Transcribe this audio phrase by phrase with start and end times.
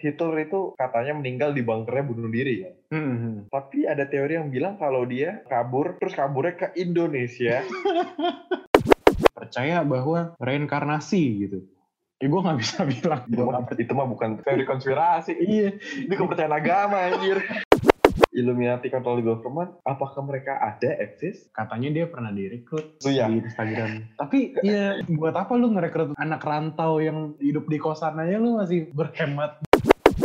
[0.00, 2.72] Hitler itu katanya meninggal di bunkernya bunuh diri ya.
[2.88, 3.46] Hmm.
[3.52, 7.60] Tapi ada teori yang bilang kalau dia kabur, terus kaburnya ke Indonesia.
[9.36, 11.58] Percaya bahwa reinkarnasi gitu.
[12.20, 13.24] Ya gue nggak bisa bilang.
[13.28, 15.40] itu, mah, itu mah bukan teori konspirasi.
[15.40, 15.80] Iya.
[16.04, 17.40] Ini kepercayaan agama anjir.
[18.30, 21.50] Illuminati control the government, apakah mereka ada, eksis?
[21.50, 23.26] Katanya dia pernah direkrut Oh, iya.
[23.26, 24.06] di Instagram.
[24.20, 28.88] Tapi ya buat apa lu ngerekrut anak rantau yang hidup di kosan aja lu masih
[28.92, 29.58] berhemat.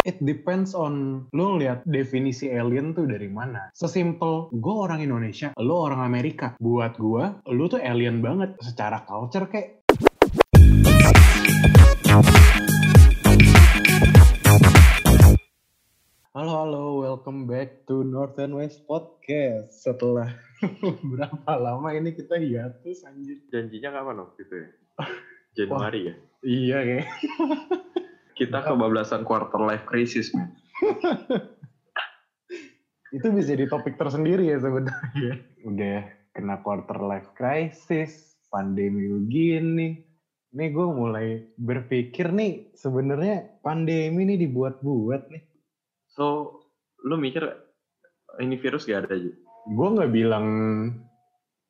[0.05, 3.73] It depends on lu lihat definisi alien tuh dari mana.
[3.73, 6.53] Sesimpel gue orang Indonesia, lu orang Amerika.
[6.62, 9.84] Buat gue, lu tuh alien banget secara culture kayak
[16.35, 19.71] Halo halo, welcome back to North and West Podcast.
[19.71, 20.35] Setelah
[21.16, 23.39] berapa lama ini kita hiatus anjir.
[23.55, 24.70] Janjinya kapan waktu itu ya?
[25.55, 26.16] Januari ya?
[26.44, 27.08] Iya kayak.
[28.35, 30.52] Kita kebablasan quarter life crisis, man.
[33.16, 35.39] Itu bisa jadi topik tersendiri ya sebenarnya.
[35.63, 36.03] Udah
[36.36, 40.03] kena quarter life crisis, pandemi begini.
[40.52, 45.55] Nih gue mulai berpikir nih sebenarnya pandemi nih dibuat-buat nih.
[46.16, 46.58] So,
[47.03, 47.44] lu mikir
[48.39, 49.31] ini virus gak ada aja?
[49.67, 50.47] Gue nggak bilang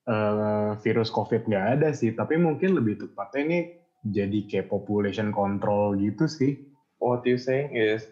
[0.05, 3.59] eh, virus COVID nggak ada sih, tapi mungkin lebih tepatnya ini
[4.05, 6.61] jadi kayak population control gitu sih.
[7.02, 8.05] What you saying is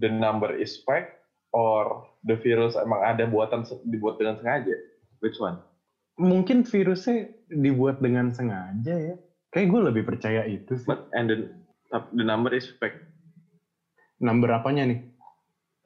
[0.00, 1.12] the number is fake
[1.52, 4.74] or the virus emang ada buatan dibuat dengan sengaja?
[5.20, 5.60] Which one?
[6.16, 9.14] Mungkin virusnya dibuat dengan sengaja ya.
[9.52, 10.88] Kayak gue lebih percaya itu sih.
[10.88, 11.36] But and the,
[12.16, 12.96] the number is fake.
[14.16, 15.00] Number apanya nih?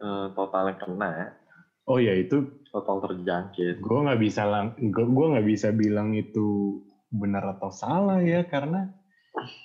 [0.01, 1.37] Eh, total yang kena,
[1.85, 3.83] Oh ya itu total terjangkit.
[3.83, 6.81] gue nggak bisa lang gue nggak bisa bilang itu
[7.13, 8.89] benar atau salah ya karena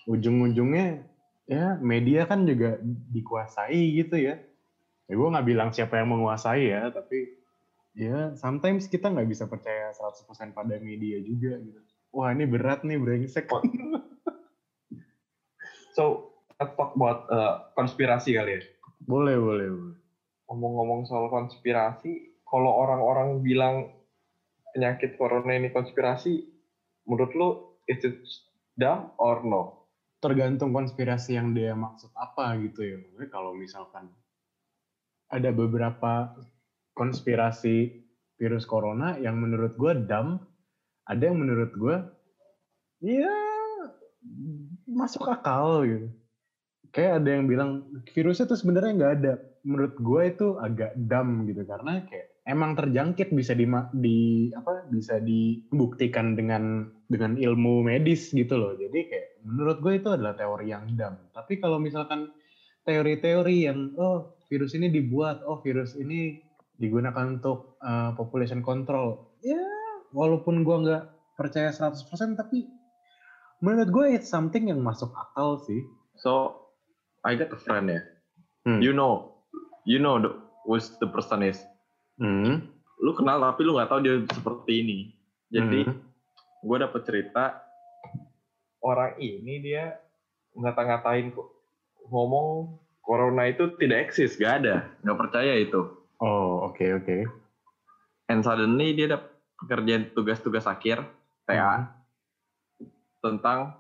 [0.09, 1.05] ujung-ujungnya
[1.47, 4.41] ya media kan juga dikuasai gitu ya.
[5.07, 7.31] Ya gue nggak bilang siapa yang menguasai ya tapi
[7.95, 11.79] ya sometimes kita nggak bisa percaya 100% pada media juga gitu.
[12.11, 13.47] Wah ini berat nih brengsek.
[15.95, 18.61] So, let's talk about eh, konspirasi kali ya.
[19.07, 20.04] boleh boleh boleh.
[20.45, 23.89] Ngomong-ngomong soal konspirasi, kalau orang-orang bilang
[24.75, 26.45] penyakit corona ini konspirasi,
[27.09, 27.49] menurut lu
[27.89, 28.17] is it
[28.77, 29.85] dumb or no?
[30.25, 32.97] tergantung konspirasi yang dia maksud apa gitu ya.
[32.97, 34.09] Maksudnya kalau misalkan
[35.29, 36.33] ada beberapa
[36.97, 38.01] konspirasi
[38.41, 40.41] virus corona yang menurut gue dumb,
[41.05, 41.97] ada yang menurut gue
[43.05, 43.37] ya
[44.89, 46.09] masuk akal gitu.
[46.89, 47.69] Kayak ada yang bilang
[48.09, 49.33] virusnya tuh sebenarnya nggak ada.
[49.65, 53.65] Menurut gue itu agak dumb gitu karena kayak emang terjangkit bisa di,
[53.97, 54.17] di
[54.53, 58.77] apa bisa dibuktikan dengan dengan ilmu medis gitu loh.
[58.77, 61.17] Jadi kayak menurut gue itu adalah teori yang dumb.
[61.33, 62.29] Tapi kalau misalkan
[62.85, 66.37] teori-teori yang oh virus ini dibuat, oh virus ini
[66.77, 69.33] digunakan untuk uh, population control.
[69.41, 69.61] Ya,
[70.13, 71.03] walaupun gue nggak
[71.35, 72.69] percaya 100% tapi
[73.59, 75.81] menurut gue it's something yang masuk akal sih.
[76.15, 76.63] So,
[77.25, 78.01] I got a friend ya.
[78.63, 78.79] Hmm.
[78.79, 79.34] You know,
[79.85, 80.33] you know the,
[80.65, 81.61] who the person is.
[82.17, 82.65] Hmm.
[82.99, 84.97] Lu kenal tapi lu nggak tahu dia seperti ini.
[85.53, 86.01] Jadi, Hmm.
[86.65, 87.61] gue dapet cerita
[88.81, 89.93] orang ini dia
[90.57, 91.47] ngata-ngatain kok
[92.09, 95.85] ngomong corona itu tidak eksis, gak ada, nggak percaya itu.
[96.17, 97.17] Oh, oke oke.
[98.25, 99.29] And suddenly dia dapat
[99.61, 101.05] pekerjaan tugas-tugas akhir
[101.45, 101.93] TA
[103.21, 103.77] tentang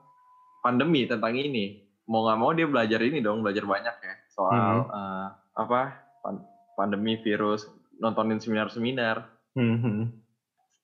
[0.61, 1.81] pandemi tentang ini.
[2.05, 6.45] Mau nggak mau dia belajar ini dong, belajar banyak ya soal eh, apa pan-
[6.75, 7.65] pandemi virus,
[7.97, 9.31] nontonin seminar-seminar.
[9.55, 10.03] Hmm, hmm.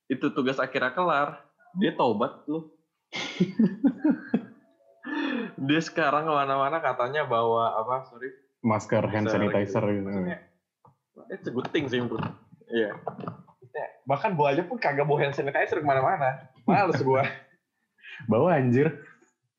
[0.07, 1.43] Itu tugas akhirnya kelar,
[1.75, 2.71] dia taubat lu.
[5.67, 8.31] dia sekarang ke mana-mana katanya bawa apa sorry
[8.61, 10.09] Masker hand sanitizer gitu.
[11.27, 12.23] It's a good thing sih menurut
[12.71, 12.95] iya
[14.07, 17.25] bahkan gua aja pun kagak bawa hand sanitizer ke mana-mana males gua
[18.31, 18.85] Bawa anjir.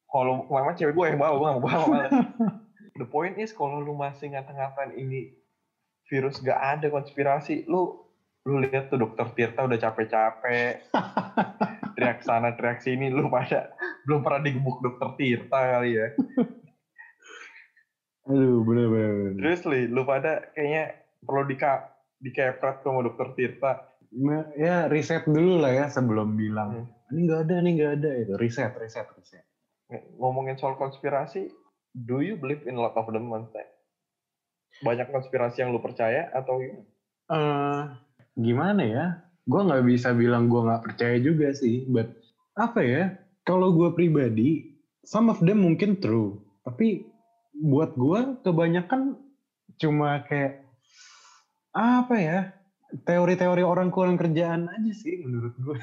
[0.06, 2.12] kalau ke mana-mana cewek gua yang bawa gua nggak mau bawa males
[3.03, 5.34] the point is kalau lu masih ngata-ngatain ini
[6.07, 7.99] virus gak ada konspirasi lu
[8.43, 10.87] lu lihat tuh dokter Tirta udah capek-capek
[11.99, 13.75] teriak sana teriak sini lu pada
[14.07, 16.07] belum pernah digebuk dokter Tirta kali ya
[18.22, 19.10] Aduh, bener bener.
[19.10, 19.33] bener.
[19.34, 21.91] seriously lu pada kayaknya perlu dika
[22.22, 23.72] dikepret sama dokter Tirta
[24.55, 26.87] ya riset dulu lah ya sebelum bilang Hmm.
[27.13, 29.45] ini nggak ada, ini nggak ada itu riset, riset, riset.
[30.16, 31.53] ngomongin soal konspirasi,
[31.94, 33.62] do you believe in lot of them, Monte?
[34.80, 36.89] Banyak konspirasi yang lu percaya atau gimana?
[37.33, 37.83] Eh,
[38.41, 39.06] gimana ya?
[39.44, 42.09] Gue nggak bisa bilang gue nggak percaya juga sih, but
[42.56, 43.03] apa ya?
[43.42, 47.04] Kalau gue pribadi, some of them mungkin true, tapi
[47.53, 49.18] buat gue kebanyakan
[49.77, 50.62] cuma kayak
[51.72, 52.38] apa ya
[52.92, 55.78] teori-teori orang kurang kerjaan aja sih menurut gue.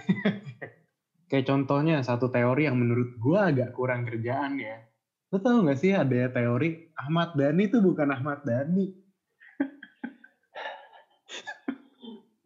[1.29, 4.88] kayak contohnya satu teori yang menurut gue agak kurang kerjaan ya.
[5.29, 8.97] Lo tau gak sih ada teori Ahmad Dhani itu bukan Ahmad Dhani.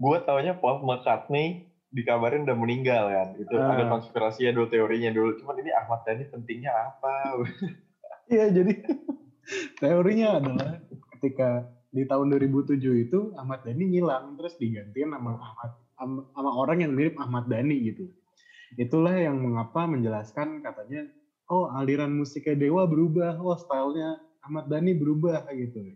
[0.03, 3.29] gue taunya Paul McCartney dikabarin udah meninggal kan.
[3.39, 3.71] Itu uh.
[3.71, 5.39] ada konspirasinya dulu teorinya dulu.
[5.39, 7.13] Cuman ini Ahmad Dhani pentingnya apa?
[8.23, 8.79] Iya jadi
[9.83, 10.79] teorinya adalah
[11.19, 15.71] ketika di tahun 2007 itu Ahmad Dhani ngilang terus digantiin sama Ahmad
[16.31, 18.07] sama orang yang mirip Ahmad Dhani gitu.
[18.79, 21.03] Itulah yang mengapa menjelaskan katanya
[21.51, 25.95] oh aliran musiknya Dewa berubah, oh stylenya Ahmad Dhani berubah gitu.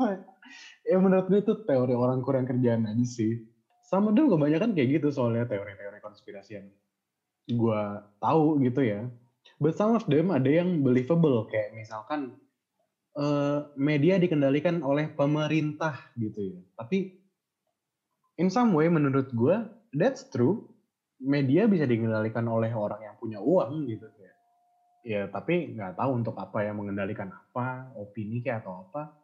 [0.88, 3.40] ya menurut gue itu teori orang kurang kerjaan aja sih.
[3.88, 6.68] Sama dulu kebanyakan kayak gitu soalnya teori-teori konspirasi yang
[7.48, 7.82] gue
[8.20, 9.08] tahu gitu ya.
[9.56, 12.36] But some of them ada yang believable kayak misalkan
[13.16, 16.60] uh, media dikendalikan oleh pemerintah gitu ya.
[16.76, 17.16] Tapi
[18.36, 19.56] in some way menurut gue
[19.96, 20.68] that's true.
[21.20, 24.08] Media bisa dikendalikan oleh orang yang punya uang gitu
[25.02, 25.24] ya.
[25.24, 29.14] Ya tapi nggak tahu untuk apa yang mengendalikan apa, opini kayak atau apa.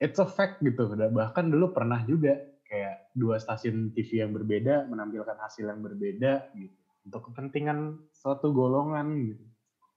[0.00, 0.88] It's a fact gitu.
[0.96, 6.80] Bahkan dulu pernah juga kayak dua stasiun TV yang berbeda menampilkan hasil yang berbeda gitu
[7.06, 9.44] untuk kepentingan suatu golongan gitu.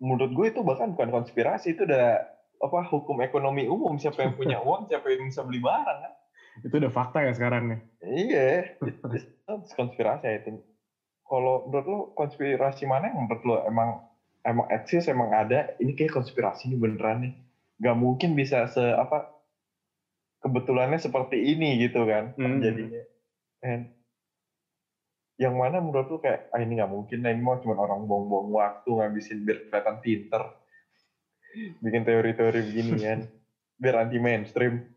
[0.03, 4.57] Menurut gue itu bahkan bukan konspirasi itu udah apa hukum ekonomi umum siapa yang punya
[4.65, 6.13] uang siapa yang bisa beli barang kan
[6.63, 8.87] itu udah fakta ya sekarang nih iya itu
[9.75, 10.39] konspirasi ya
[11.27, 13.99] kalau menurut lo konspirasi mana yang menurut lo emang
[14.43, 17.33] emang eksis emang ada ini kayak konspirasi ini beneran nih.
[17.79, 19.31] Nggak mungkin bisa se apa
[20.43, 22.59] kebetulannya seperti ini gitu kan hmm.
[22.59, 23.03] jadinya.
[23.63, 23.83] And,
[25.41, 28.53] yang mana menurut lo kayak ah ini nggak mungkin nah ini mau cuma orang buang-buang
[28.53, 30.43] waktu ngabisin biar kelihatan pinter.
[31.81, 33.19] Bikin teori-teori begini kan
[33.81, 34.93] biar anti mainstream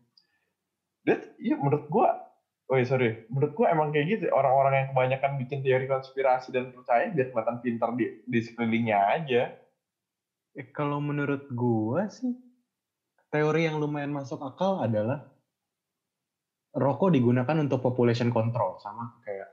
[1.07, 2.26] dan iya menurut gua
[2.67, 3.15] oh iya sorry.
[3.31, 7.57] Menurut gua emang kayak gitu orang-orang yang kebanyakan bikin teori konspirasi dan percaya biar kelihatan
[7.63, 9.43] pintar di, di sekelilingnya aja.
[10.57, 12.35] Eh, kalau menurut gua sih
[13.31, 15.19] teori yang lumayan masuk akal adalah
[16.77, 19.49] rokok digunakan untuk population control sama kayak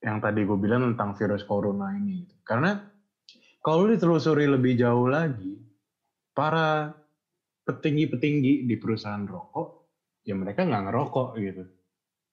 [0.00, 2.72] yang tadi gue bilang tentang virus corona ini karena
[3.60, 5.60] kalau ditelusuri lebih jauh lagi
[6.32, 6.88] para
[7.68, 9.68] petinggi-petinggi di perusahaan rokok,
[10.24, 11.64] ya mereka nggak ngerokok gitu.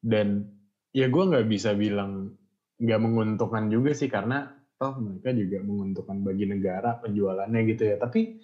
[0.08, 0.48] Dan
[0.96, 2.32] ya gue nggak bisa bilang
[2.80, 4.48] nggak menguntungkan juga sih karena
[4.80, 7.96] toh mereka juga menguntungkan bagi negara penjualannya gitu ya.
[8.00, 8.40] Tapi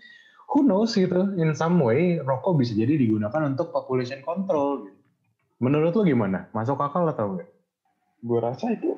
[0.51, 4.91] who knows gitu, in some way rokok bisa jadi digunakan untuk population control.
[4.91, 4.99] Gitu.
[5.63, 6.51] Menurut lo gimana?
[6.51, 7.47] Masuk akal atau enggak?
[8.19, 8.91] Gue rasa itu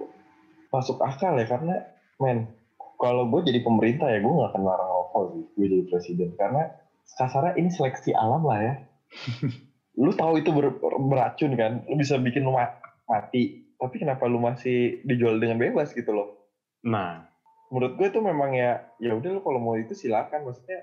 [0.74, 1.88] masuk akal ya karena
[2.20, 2.52] men
[3.00, 6.68] kalau gue jadi pemerintah ya gue nggak akan larang rokok sih gue jadi presiden karena
[7.16, 8.74] kasarnya ini seleksi alam lah ya
[9.96, 11.84] lu tahu itu ber, beracun kan?
[11.88, 12.56] Lu bisa bikin lu
[13.08, 13.68] mati.
[13.76, 16.52] Tapi kenapa lu masih dijual dengan bebas gitu loh?
[16.84, 17.28] Nah.
[17.74, 20.46] Menurut gue itu memang ya ya udah lu kalau mau itu silakan.
[20.46, 20.80] Maksudnya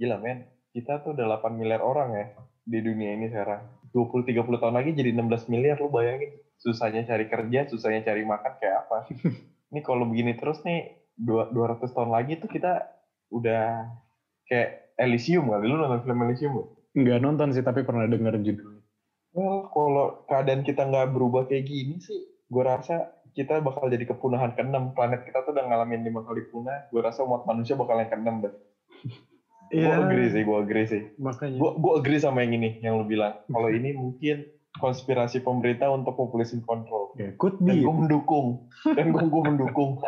[0.00, 0.48] gila men.
[0.72, 2.26] Kita tuh udah 8 miliar orang ya
[2.64, 3.66] di dunia ini sekarang.
[3.92, 5.76] 20-30 tahun lagi jadi 16 miliar.
[5.78, 8.96] Lu bayangin susahnya cari kerja susahnya cari makan kayak apa?
[9.70, 12.88] Ini kalau begini terus nih dua ratus tahun lagi tuh kita
[13.30, 13.84] udah
[14.48, 15.68] kayak Elysium kali.
[15.68, 16.77] Lu nonton film Elysium gak?
[16.98, 18.82] Nggak nonton sih tapi pernah denger judulnya.
[19.36, 24.58] Well, kalau keadaan kita nggak berubah kayak gini sih, gue rasa kita bakal jadi kepunahan
[24.58, 24.90] keenam.
[24.98, 26.90] Planet kita tuh udah ngalamin lima kali punah.
[26.90, 28.54] Gue rasa umat manusia bakal yang keenam deh.
[29.68, 30.00] Iya.
[30.00, 31.02] Gue agree sih, gue agree sih.
[31.20, 31.60] Makanya.
[31.60, 33.36] Gue gue agree sama yang ini, yang lu bilang.
[33.52, 34.48] Kalau ini mungkin
[34.80, 37.12] konspirasi pemerintah untuk population control.
[37.20, 37.76] Yeah, could be.
[37.76, 38.64] Dan gue mendukung.
[38.88, 40.00] Dan gue mendukung.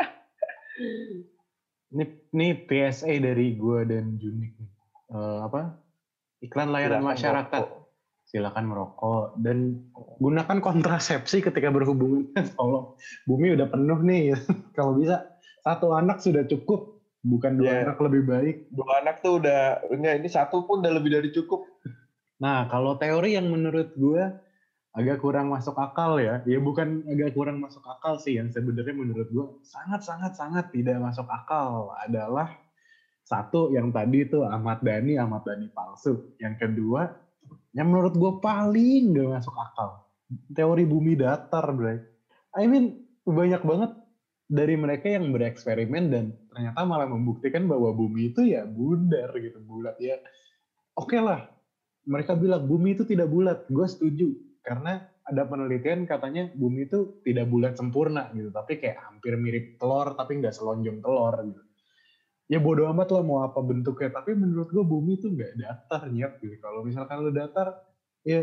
[1.90, 4.70] Ini, ini PSA dari gue dan Junik nih.
[5.10, 5.74] Uh, apa?
[6.40, 7.62] Iklan layanan Silakan masyarakat.
[7.64, 7.78] Merokok.
[8.30, 9.58] Silakan merokok dan
[10.22, 12.30] gunakan kontrasepsi ketika berhubungan.
[12.56, 12.94] Tolong,
[13.26, 14.38] bumi udah penuh nih.
[14.76, 15.26] Kalau bisa
[15.66, 17.82] satu anak sudah cukup, bukan dua yeah.
[17.90, 18.56] anak lebih baik.
[18.70, 21.66] Dua anak tuh udah, enggak ini satu pun udah lebih dari cukup.
[22.40, 24.22] Nah, kalau teori yang menurut gue
[24.96, 26.42] agak kurang masuk akal ya.
[26.46, 30.98] Ya bukan agak kurang masuk akal sih yang sebenarnya menurut gue sangat sangat sangat tidak
[30.98, 32.50] masuk akal adalah
[33.30, 36.34] satu yang tadi itu Ahmad Dhani Ahmad Dhani palsu.
[36.42, 37.06] Yang kedua
[37.70, 40.02] yang menurut gue paling gak masuk akal
[40.50, 41.94] teori bumi datar, bro.
[42.58, 43.94] I mean banyak banget
[44.50, 49.94] dari mereka yang bereksperimen dan ternyata malah membuktikan bahwa bumi itu ya bundar gitu bulat
[50.02, 50.18] ya.
[50.98, 51.46] Oke okay lah,
[52.10, 54.34] mereka bilang bumi itu tidak bulat, gue setuju
[54.66, 60.18] karena ada penelitian katanya bumi itu tidak bulat sempurna gitu tapi kayak hampir mirip telur
[60.18, 61.62] tapi nggak selonjong telur gitu
[62.50, 64.10] ya bodo amat lah mau apa bentuknya.
[64.10, 66.58] Tapi menurut gue bumi tuh nggak datar nyet gitu.
[66.58, 67.78] Kalau misalkan lu datar
[68.26, 68.42] ya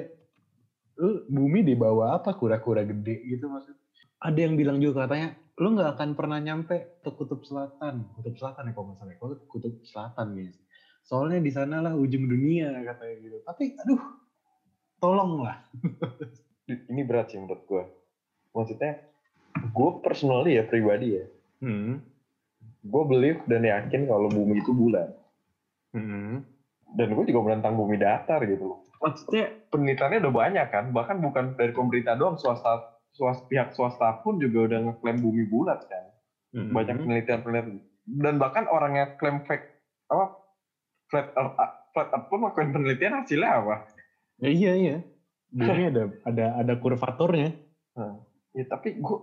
[0.98, 2.32] lu bumi di bawah apa?
[2.40, 3.84] Kura-kura gede gitu maksudnya.
[4.24, 8.08] Ada yang bilang juga katanya lu nggak akan pernah nyampe ke kutub selatan.
[8.16, 9.18] Kutub selatan ya kalau nggak salah ya.
[9.20, 10.56] Kalau kutub selatan guys.
[11.04, 13.38] Soalnya di sana lah ujung dunia katanya gitu.
[13.44, 14.04] Tapi aduh
[14.98, 15.62] tolong lah
[16.68, 17.84] Ini berat sih menurut gue.
[18.52, 19.00] Maksudnya,
[19.72, 21.26] gue personally ya pribadi ya,
[21.64, 22.04] hmm.
[22.88, 25.12] Gue believe dan yakin kalau bumi itu bulan.
[25.92, 26.44] Hmm.
[26.96, 28.80] Dan gue juga menentang bumi datar gitu loh.
[29.04, 34.42] Maksudnya penelitiannya udah banyak kan, bahkan bukan dari pemerintah doang, swasta, swasta pihak swasta pun
[34.42, 36.06] juga udah ngeklaim bumi bulat kan.
[36.56, 36.72] Hmm.
[36.74, 37.84] Banyak penelitian-penelitian.
[38.08, 39.68] Dan bahkan orang yang klaim fake,
[40.08, 40.32] apa,
[41.12, 41.56] flat earth,
[41.92, 43.76] flat earth pun melakukan penelitian hasilnya apa?
[44.40, 44.98] Ya, iya iya.
[45.52, 47.52] Bumi ada ada ada kurvaturnya.
[48.00, 48.24] Nah,
[48.56, 49.20] ya tapi gue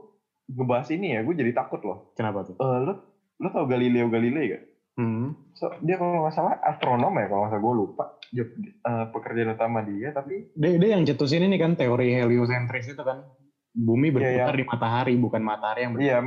[0.53, 2.13] ngebahas ini ya, gue jadi takut loh.
[2.13, 2.61] Kenapa tuh?
[2.61, 4.63] Eh, lo lo tau Galileo Galilei gak?
[4.95, 5.35] Hmm.
[5.59, 9.55] So, dia kalau nggak salah astronom ya kalau nggak salah gue lupa job eh, pekerjaan
[9.55, 13.27] utama dia tapi Dia, dia yang cetusin ini kan teori heliosentris itu kan.
[13.75, 16.07] Bumi Iya, berputar di matahari, bukan matahari yang berputar.
[16.07, 16.19] iya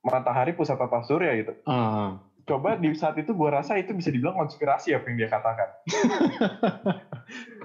[0.00, 1.52] matahari pusat tata surya gitu.
[1.64, 2.20] Ah.
[2.44, 5.68] Coba di saat itu gue rasa itu bisa dibilang konspirasi apa yang dia katakan.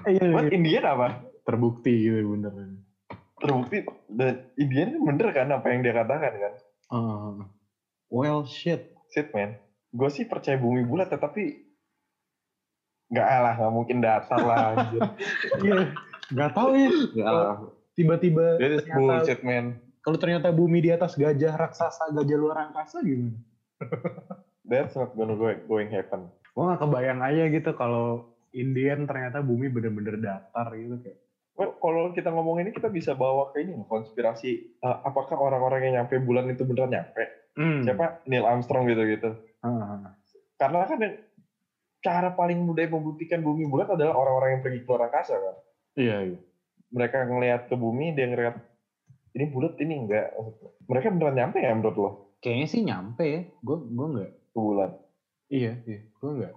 [0.06, 1.06] Iya, Buat Indian apa?
[1.42, 2.78] Terbukti gitu bener.
[3.36, 6.52] Terbukti dan Indian bener kan apa yang dia katakan kan?
[6.88, 7.34] Ah.
[8.16, 8.96] Well shit.
[9.12, 9.60] Shit man.
[9.92, 11.68] Gue sih percaya bumi bulat tetapi
[13.06, 15.02] nggak lah nggak mungkin datar lah anjir.
[15.62, 15.92] Iya.
[16.26, 16.90] Gak tahu ya.
[17.94, 19.66] Tiba-tiba That is ternyata- bullshit man.
[20.00, 23.34] kalau ternyata bumi di atas gajah raksasa, gajah luar angkasa gimana?
[24.70, 26.30] That's not gonna go going happen.
[26.50, 31.18] Gue gak kebayang aja gitu kalau Indian ternyata bumi bener-bener datar gitu kayak.
[31.56, 34.50] Well, kalau kita ngomong ini kita bisa bawa ke ini konspirasi.
[34.76, 37.24] Eh, apakah orang-orang yang nyampe bulan itu beneran nyampe?
[37.56, 37.82] Hmm.
[37.82, 38.22] Siapa?
[38.28, 39.32] Neil Armstrong gitu-gitu.
[39.64, 40.12] Ah.
[40.60, 41.00] Karena kan
[42.04, 45.56] cara paling mudah membuktikan bumi bulat adalah orang-orang yang pergi ke luar angkasa kan.
[45.96, 46.38] Iya, iya.
[46.92, 48.56] Mereka ngelihat ke bumi, dia ngeliat
[49.34, 50.32] ini bulat ini enggak.
[50.86, 52.10] Mereka beneran nyampe ya menurut lo
[52.44, 53.40] Kayaknya sih nyampe ya.
[53.64, 54.32] Gue gue nggak.
[54.54, 54.90] ke bulan?
[55.50, 56.00] Iya, iya.
[56.20, 56.54] Gue nggak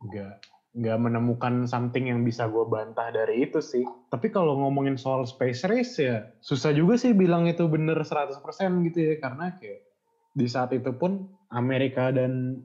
[0.00, 0.34] nggak
[0.70, 3.82] nggak menemukan something yang bisa gue bantah dari itu sih.
[4.08, 8.38] Tapi kalau ngomongin soal space race ya susah juga sih bilang itu bener 100%
[8.86, 9.89] gitu ya karena kayak
[10.30, 12.62] di saat itu pun Amerika dan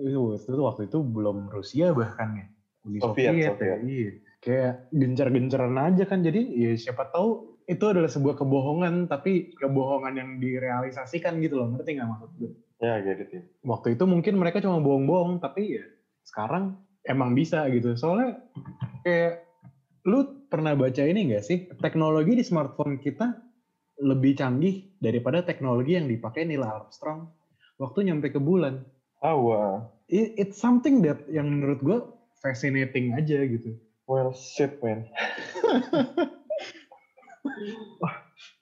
[0.00, 2.46] itu waktu itu belum Rusia bahkan ya.
[2.88, 3.52] Uni Soviet, ya.
[3.52, 3.78] Soviet.
[3.84, 4.10] Iya.
[4.38, 6.24] Kayak gencar-gencaran aja kan.
[6.24, 11.68] Jadi ya siapa tahu itu adalah sebuah kebohongan tapi kebohongan yang direalisasikan gitu loh.
[11.76, 12.52] Ngerti nggak maksud gue?
[12.78, 13.42] Ya gitu sih.
[13.66, 15.84] waktu itu mungkin mereka cuma bohong-bohong tapi ya
[16.22, 18.38] sekarang emang bisa gitu soalnya
[19.02, 19.42] kayak
[20.06, 23.34] lu pernah baca ini gak sih teknologi di smartphone kita
[23.98, 27.28] lebih canggih daripada teknologi yang dipakai Neil Armstrong
[27.76, 28.86] waktu nyampe ke bulan
[29.18, 29.90] Ah, wah.
[30.06, 31.98] It- it's something that yang menurut gue
[32.38, 33.74] fascinating aja gitu
[34.06, 35.04] Well, shit man.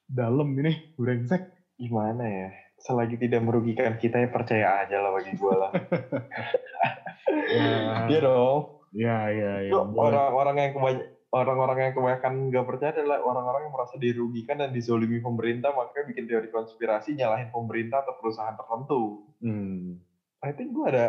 [0.09, 1.43] dalam ini brengsek
[1.77, 2.49] Gimana ya?
[2.79, 5.69] Selagi tidak merugikan kita ya percaya aja lah bagi gue lah.
[7.53, 8.81] ya Iya dong.
[8.91, 10.09] ya ya ya Itu boleh.
[10.09, 15.21] orang-orang yang kebanyakan orang-orang yang kebanyakan nggak percaya adalah orang-orang yang merasa dirugikan dan dizolimi
[15.21, 19.27] pemerintah makanya bikin teori konspirasi nyalahin pemerintah atau perusahaan tertentu.
[19.45, 20.01] hmm.
[20.45, 21.07] I think gue ada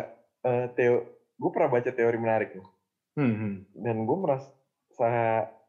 [0.47, 1.05] eh, teo,
[1.37, 2.67] gue pernah baca teori menarik nih.
[3.17, 3.55] Hmm, hmm.
[3.81, 5.09] dan gue merasa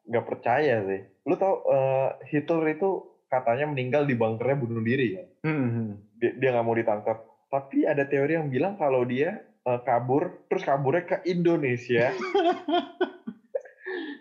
[0.09, 1.01] nggak percaya sih.
[1.29, 2.91] Lu tau eh, Hitler itu
[3.29, 5.25] katanya meninggal di bunkernya bunuh diri ya.
[5.45, 5.91] Hmm, hmm.
[6.19, 7.19] Dia dia nggak mau ditangkap.
[7.49, 12.13] Tapi ada teori yang bilang kalau dia eh, kabur terus kaburnya ke Indonesia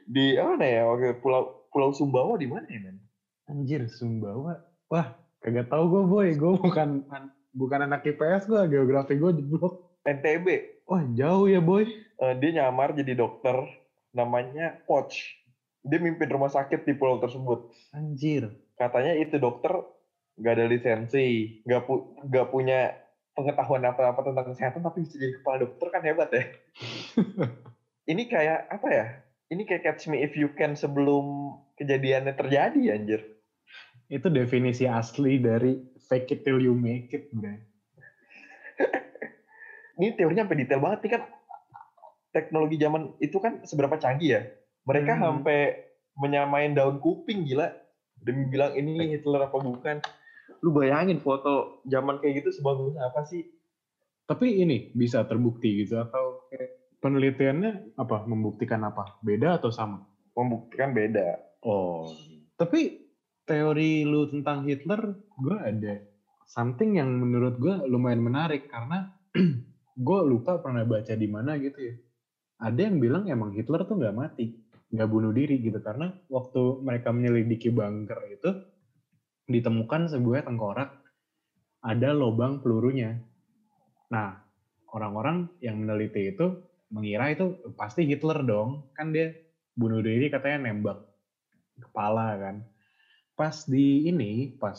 [0.08, 2.98] di mana ya waktu pulau Pulau Sumbawa di mana ya men?
[3.46, 4.60] Anjir, Sumbawa.
[4.90, 6.28] Wah, kagak tahu gue boy.
[6.34, 7.06] Gue bukan
[7.54, 10.00] bukan anak IPS gue, geografi gue jeblok.
[10.08, 10.48] NTB.
[10.88, 11.86] Wah, jauh ya boy.
[12.18, 13.56] Eh, dia nyamar jadi dokter
[14.16, 15.38] namanya Coach.
[15.86, 17.72] Dia mimpin rumah sakit di pulau tersebut.
[17.94, 18.50] Anjir.
[18.80, 19.76] Katanya itu dokter
[20.38, 22.94] nggak ada lisensi, nggak pu nggak punya
[23.34, 26.44] pengetahuan apa-apa tentang kesehatan, tapi bisa jadi kepala dokter kan hebat ya.
[28.12, 29.06] Ini kayak apa ya?
[29.48, 33.22] Ini kayak catch me if you can sebelum kejadiannya terjadi anjir.
[34.12, 37.56] Itu definisi asli dari fake it till you make it, bro.
[39.98, 41.22] Ini teorinya sampai detail banget nih kan.
[42.36, 44.42] Teknologi zaman itu kan seberapa canggih ya.
[44.84, 45.24] Mereka Hmm.
[45.24, 45.89] sampai
[46.20, 47.72] menyamain daun kuping gila.
[48.20, 50.04] Demi bilang ini Hitler apa bukan.
[50.60, 53.48] Lu bayangin foto zaman kayak gitu sebagus apa sih?
[54.27, 58.25] Tapi ini bisa terbukti gitu atau kayak penelitiannya apa?
[58.25, 59.18] Membuktikan apa?
[59.22, 60.06] Beda atau sama?
[60.34, 61.38] Membuktikan beda.
[61.66, 62.10] Oh.
[62.58, 63.10] Tapi
[63.48, 65.01] teori lu tentang Hitler,
[65.39, 65.96] gue ada
[66.48, 69.12] something yang menurut gue lumayan menarik karena
[70.08, 71.96] gue lupa pernah baca di mana gitu ya.
[72.58, 74.50] Ada yang bilang emang Hitler tuh nggak mati,
[74.89, 78.50] nggak bunuh diri gitu karena waktu mereka menyelidiki bunker itu
[79.46, 80.89] ditemukan sebuah tengkorak
[81.86, 83.22] ada lubang pelurunya.
[84.10, 84.42] Nah,
[84.92, 89.36] orang-orang yang meneliti itu mengira itu pasti Hitler dong, kan dia
[89.75, 91.03] bunuh diri katanya nembak
[91.79, 92.56] kepala kan.
[93.38, 94.75] Pas di ini, pas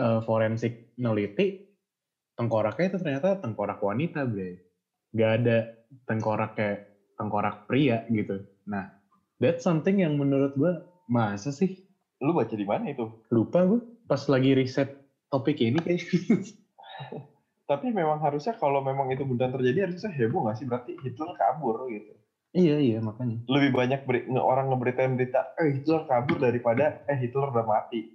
[0.00, 1.62] uh, forensik neliti,
[2.34, 4.60] tengkoraknya itu ternyata tengkorak wanita, bre.
[5.14, 5.58] Gak ada
[6.04, 6.80] tengkorak kayak
[7.16, 8.44] tengkorak pria gitu.
[8.68, 8.90] Nah,
[9.38, 10.72] that's something yang menurut gue
[11.08, 11.86] masa sih?
[12.20, 13.08] Lu baca di mana itu?
[13.30, 13.80] Lupa gue.
[14.06, 14.90] Pas lagi riset
[15.30, 16.02] topik ini kayak.
[17.66, 20.66] Tapi memang harusnya kalau memang itu benar terjadi harusnya heboh nggak sih?
[20.70, 22.14] Berarti Hitler kabur gitu.
[22.54, 23.42] Iya iya makanya.
[23.50, 28.06] Lebih banyak beri, orang ngeberitain berita, eh Hitler kabur daripada eh Hitler udah mati.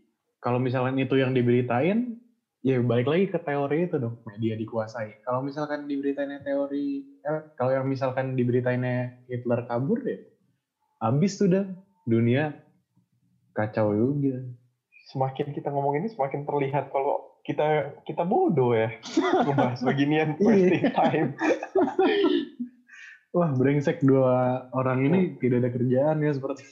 [0.41, 2.17] Kalau misalnya itu yang diberitain,
[2.61, 7.73] ya balik lagi ke teori itu dong media dikuasai kalau misalkan diberitainnya teori eh, kalau
[7.73, 10.21] yang misalkan diberitainnya Hitler kabur ya
[11.01, 11.65] habis sudah
[12.05, 12.53] dunia
[13.57, 14.45] kacau juga
[15.09, 18.93] semakin kita ngomong ini semakin terlihat kalau kita kita bodoh ya
[19.47, 20.45] membahas beginian iya.
[20.45, 21.29] wasting time
[23.35, 26.65] wah brengsek dua orang ini tidak ada kerjaan ya seperti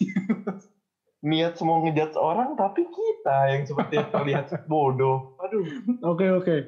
[1.20, 5.36] niat semua ngejudge orang tapi kita yang seperti terlihat bodoh.
[5.44, 5.64] Aduh.
[6.08, 6.46] Oke okay, oke.
[6.48, 6.60] Okay.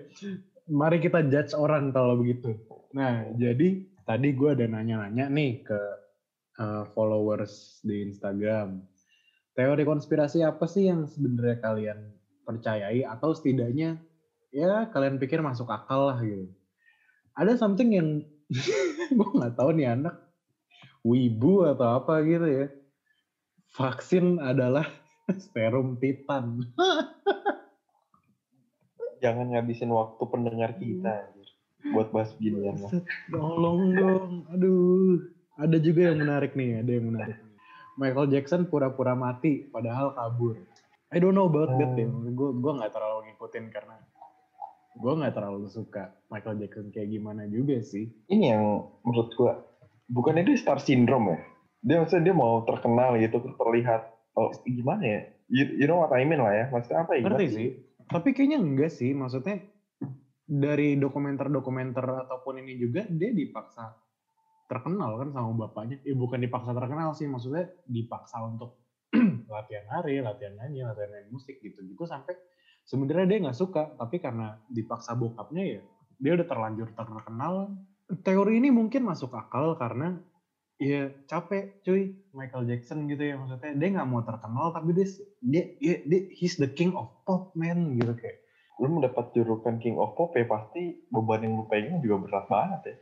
[0.71, 2.55] Mari kita judge orang kalau begitu.
[2.91, 5.79] Nah, jadi tadi gue ada nanya-nanya nih ke
[6.59, 8.83] uh, followers di Instagram.
[9.51, 11.99] Teori konspirasi apa sih yang sebenarnya kalian
[12.43, 14.01] percayai atau setidaknya
[14.51, 16.49] ya kalian pikir masuk akal lah gitu.
[17.37, 18.09] Ada something yang
[19.17, 20.15] gue nggak tahu nih anak
[21.01, 22.67] wibu atau apa gitu ya
[23.75, 24.87] vaksin adalah
[25.51, 26.67] serum titan.
[29.21, 31.29] Jangan ngabisin waktu pendengar kita
[31.93, 32.77] buat bahas ginian.
[33.29, 35.21] Tolong dong, aduh.
[35.61, 37.37] Ada juga yang menarik nih, ada yang menarik.
[38.01, 40.57] Michael Jackson pura-pura mati, padahal kabur.
[41.11, 42.07] I don't know about that deh.
[42.07, 43.99] Gue gue nggak terlalu ngikutin karena
[44.95, 48.07] gue nggak terlalu suka Michael Jackson kayak gimana juga sih.
[48.31, 48.63] Ini yang
[49.03, 49.53] menurut gue
[50.11, 51.39] bukan itu star syndrome ya?
[51.81, 54.01] dia maksudnya dia mau terkenal gitu terlihat
[54.37, 55.21] oh gimana ya?
[55.51, 56.65] You, you know what I mean lah ya?
[56.71, 57.21] Maksudnya apa ya?
[57.27, 57.69] Ngerti sih?
[58.07, 59.11] Tapi kayaknya enggak sih.
[59.11, 59.59] Maksudnya
[60.47, 63.91] dari dokumenter-dokumenter ataupun ini juga dia dipaksa
[64.71, 65.99] terkenal kan sama bapaknya.
[66.07, 67.27] Eh bukan dipaksa terkenal sih.
[67.27, 68.80] Maksudnya dipaksa untuk
[69.51, 71.83] latihan hari latihan nyanyi latihan nyanyi musik gitu.
[71.83, 72.39] Gitu sampai
[72.87, 75.81] sebenarnya dia nggak suka tapi karena dipaksa bokapnya ya
[76.17, 77.75] dia udah terlanjur terkenal.
[78.11, 80.19] Teori ini mungkin masuk akal karena
[80.81, 83.77] Iya capek cuy Michael Jackson gitu ya maksudnya.
[83.77, 85.05] Dia nggak mau terkenal tapi dia
[85.45, 88.41] dia, dia, dia he's the king of pop man gitu kayak.
[88.81, 92.81] Lu mendapat julukan king of pop ya pasti beban yang lu pegang juga berat banget
[92.81, 92.95] ya.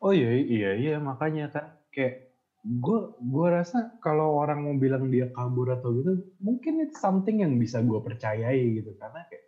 [0.00, 2.25] Oh iya iya iya makanya kan kayak
[2.66, 7.54] gue gue rasa kalau orang mau bilang dia kabur atau gitu mungkin itu something yang
[7.62, 8.90] bisa gue percayai gitu.
[8.98, 9.44] Karena kayak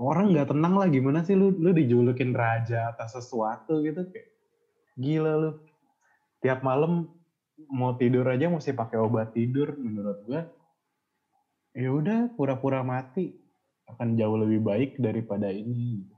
[0.00, 4.28] orang nggak tenang lah gimana sih lu lu dijulukin raja atas sesuatu gitu kayak
[4.96, 5.50] gila lu.
[6.40, 7.12] Tiap malam
[7.68, 10.40] mau tidur aja mesti pakai obat tidur menurut gue
[11.76, 13.36] ya udah pura-pura mati.
[13.84, 16.08] Akan jauh lebih baik daripada ini.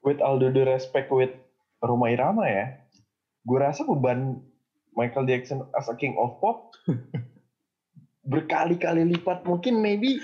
[0.00, 1.36] With all the respect with
[1.84, 2.87] Roma Irama ya
[3.48, 4.44] gue rasa beban
[4.92, 6.76] Michael Jackson as a king of pop
[8.30, 10.20] berkali-kali lipat mungkin maybe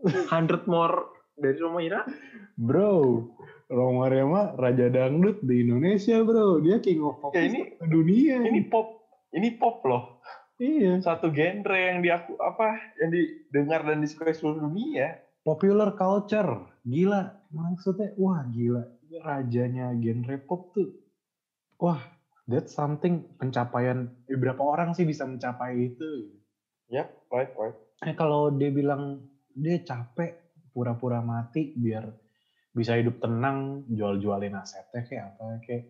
[0.00, 2.08] 100 more dari Roma Irama
[2.56, 3.28] bro
[3.66, 6.62] Roma Rema Raja Dangdut di Indonesia bro.
[6.62, 10.22] Dia king of pop ya, ini dunia ini pop ini pop loh.
[10.56, 11.02] Iya.
[11.02, 15.18] Satu genre yang diaku apa yang didengar dan disukai seluruh dunia.
[15.42, 16.78] Popular culture.
[16.86, 18.86] Gila maksudnya wah gila.
[19.18, 20.94] Rajanya genre pop tuh.
[21.82, 22.15] Wah
[22.46, 26.30] that's something pencapaian eh, berapa orang sih bisa mencapai itu.
[26.86, 27.76] Ya yep, right right.
[28.06, 30.38] Eh kalau dia bilang dia capek
[30.70, 32.06] pura-pura mati biar
[32.76, 35.84] bisa hidup tenang jual-jualin asetnya kayak apa kayak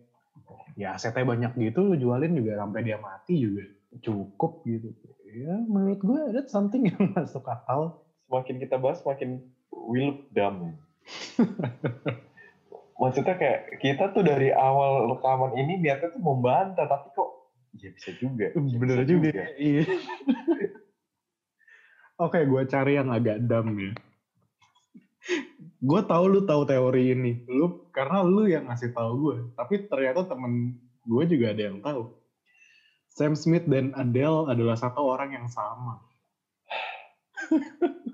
[0.79, 3.63] ya asetnya banyak gitu jualin juga sampai dia mati juga
[4.01, 4.95] cukup gitu.
[5.27, 8.01] Ya menurut gue ada something yang masuk akal.
[8.27, 9.39] Semakin kita bahas semakin
[9.71, 10.75] we look dumb
[12.97, 17.29] maksudnya kayak kita tuh dari awal rekaman ini niatnya tuh membantah tapi kok
[17.77, 19.45] ya bisa juga ya bener bisa juga, juga.
[19.61, 19.83] iya.
[22.25, 23.93] Oke gue cari yang agak dumb ya.
[25.77, 27.45] Gue tahu lu tahu teori ini.
[27.45, 32.17] Lu karena lu yang ngasih tahu gue tapi ternyata temen gue juga ada yang tahu.
[33.13, 36.01] Sam Smith dan Adele adalah satu orang yang sama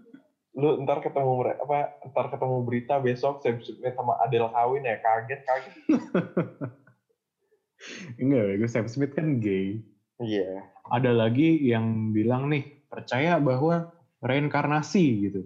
[0.53, 5.41] lu ntar ketemu apa ntar ketemu berita besok Sam Smith sama Adele kawin ya kaget
[5.41, 5.73] kaget
[8.21, 9.83] Enggak, gue Sam Smith kan gay.
[10.23, 13.91] iya Ada lagi yang bilang nih, percaya bahwa
[14.23, 15.41] reinkarnasi gitu.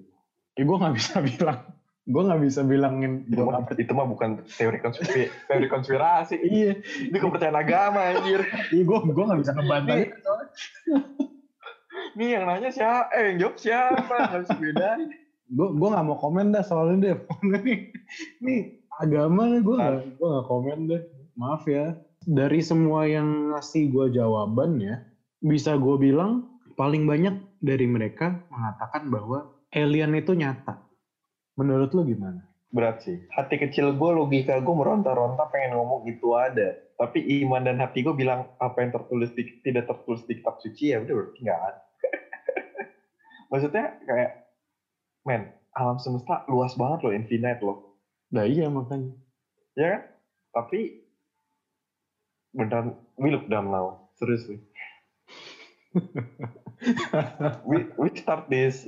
[0.53, 1.65] Ya gue nggak bisa bilang.
[2.07, 3.25] Gue nggak bisa bilangin.
[3.27, 8.83] itu mah, itu mah bukan teori konspirasi teori konspirasi Iya, ini kepercayaan agama anjir iya
[8.85, 9.97] gue gue nggak bisa ngebantah.
[12.17, 12.25] Nih.
[12.25, 15.09] nih yang nanya siapa eh yang jawab siapa bisa bedain
[15.47, 17.17] Gue gue nggak mau komen dah soalnya deh.
[17.63, 17.95] nih,
[18.43, 18.61] nih
[18.99, 21.01] agama gue nggak gue nggak komen deh.
[21.39, 21.95] Maaf ya.
[22.27, 24.99] Dari semua yang ngasih gue jawaban ya,
[25.39, 30.83] bisa gue bilang paling banyak dari mereka mengatakan bahwa alien itu nyata.
[31.55, 32.43] Menurut lu gimana?
[32.67, 37.79] berat sih hati kecil gue logika gue meronta-ronta pengen ngomong itu ada tapi iman dan
[37.79, 41.39] hati gue bilang apa yang tertulis di, tidak tertulis di kitab suci ya udah berarti
[41.47, 41.81] nggak ada
[43.47, 44.31] maksudnya kayak
[45.27, 47.97] men alam semesta luas banget loh infinite loh.
[48.33, 49.13] Nah iya makanya.
[49.77, 50.03] ya kan?
[50.57, 51.05] Tapi
[52.55, 54.09] beneran we look dumb now.
[54.17, 54.57] Seriously
[57.69, 58.85] we we start this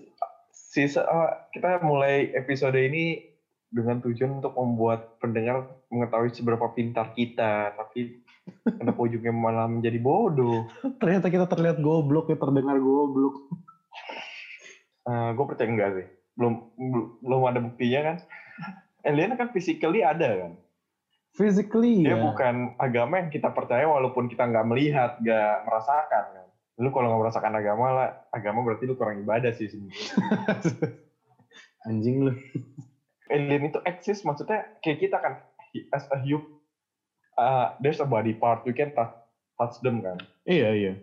[0.54, 3.26] season uh, kita mulai episode ini
[3.69, 8.26] dengan tujuan untuk membuat pendengar mengetahui seberapa pintar kita tapi
[8.65, 10.65] kenapa ujungnya malah menjadi bodoh.
[11.02, 13.45] Ternyata kita terlihat goblok ya, terdengar goblok.
[15.34, 18.15] Gue percaya enggak sih belum belum- belum ada buktinya kan
[19.08, 20.54] alien kan physically ada kan
[21.30, 22.19] Physically dia ya.
[22.19, 26.48] bukan agama yang kita percaya walaupun kita nggak melihat nggak merasakan kan
[26.80, 30.10] lu kalau nggak merasakan agama lah agama berarti lu kurang ibadah sih sebenarnya
[31.88, 32.34] Anjing lu.
[33.34, 35.34] alien itu eksis maksudnya kayak kita kan
[35.93, 36.50] as a human
[37.38, 39.13] uh, there's a body part you can touch,
[39.56, 40.93] touch them kan Iya iya.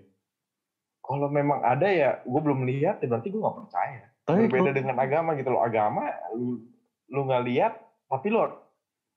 [1.07, 4.03] Kalau memang ada ya gue belum lihat ya berarti gue nggak percaya.
[4.27, 5.62] Tapi berbeda kalau- dengan agama gitu loh.
[5.62, 6.03] Agama
[6.35, 6.66] lu
[7.07, 7.73] lu nggak lihat
[8.11, 8.42] tapi lu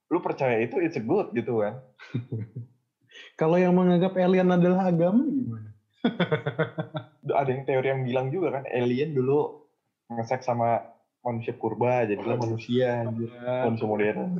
[0.09, 1.81] lu percaya itu it's a good gitu kan.
[3.41, 5.69] Kalau yang menganggap alien adalah agama gimana?
[7.41, 9.65] ada yang teori yang bilang juga kan alien dulu
[10.13, 10.81] ngesek sama
[11.25, 13.29] manusia purba jadilah manusia anjir.
[13.65, 14.39] manusia modern.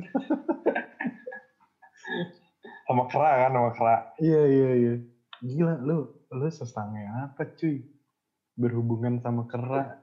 [2.86, 3.96] sama kera kan sama kera.
[4.22, 4.94] Iya iya iya.
[5.44, 7.82] Gila lu lu sesange apa cuy?
[8.54, 9.98] Berhubungan sama kera.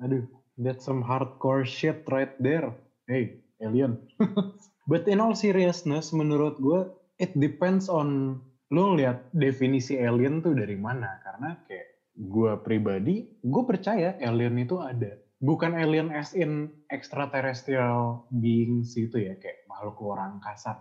[0.00, 0.24] Aduh,
[0.56, 2.72] that's some hardcore shit right there.
[3.04, 4.00] Hey, alien.
[4.88, 6.88] But in all seriousness, menurut gue,
[7.20, 8.40] it depends on
[8.72, 11.20] lu lihat definisi alien tuh dari mana.
[11.20, 15.12] Karena kayak gue pribadi, gue percaya alien itu ada.
[15.38, 20.80] Bukan alien as in extraterrestrial beings gitu ya, kayak makhluk luar angkasa.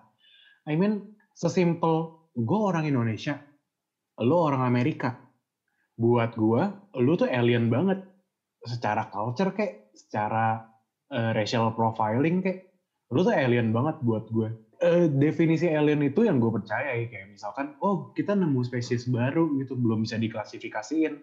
[0.63, 3.43] I mean, sesimpel gue orang Indonesia,
[4.21, 5.13] lo orang Amerika.
[5.97, 6.63] Buat gue,
[7.01, 8.01] lo tuh alien banget.
[8.61, 10.61] Secara culture kayak, secara
[11.09, 12.69] eh, racial profiling kayak,
[13.13, 14.49] lo tuh alien banget buat gue.
[14.77, 19.57] Eh, definisi alien itu yang gue percaya ya, kayak misalkan, oh kita nemu spesies baru
[19.57, 21.17] gitu, belum bisa diklasifikasiin.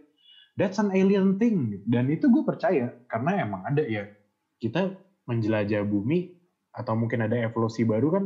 [0.59, 1.83] That's an alien thing.
[1.87, 4.07] Dan itu gue percaya, karena emang ada ya.
[4.59, 4.91] Kita
[5.31, 6.35] menjelajah bumi,
[6.75, 8.25] atau mungkin ada evolusi baru kan,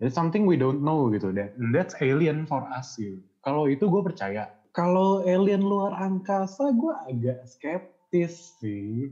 [0.00, 1.28] It's something we don't know gitu.
[1.36, 3.20] That, that's alien for us gitu.
[3.40, 4.48] Kalau itu gue percaya.
[4.70, 9.10] Kalau alien luar angkasa gue agak skeptis sih.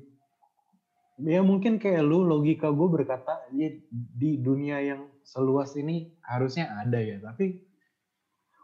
[1.18, 7.02] Ya mungkin kayak lu logika gue berkata ya, di dunia yang seluas ini harusnya ada
[7.02, 7.18] ya.
[7.18, 7.58] Tapi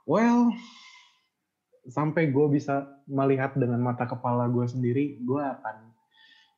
[0.07, 0.55] well
[1.91, 5.77] sampai gue bisa melihat dengan mata kepala gue sendiri, gue akan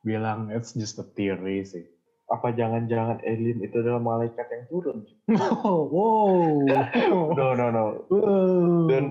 [0.07, 1.96] bilang it's just a theory sih.
[2.27, 4.99] Apa jangan-jangan alien itu adalah malaikat yang turun
[5.63, 6.35] Oh, wow.
[7.39, 8.87] no no no Wow.
[8.91, 9.05] dan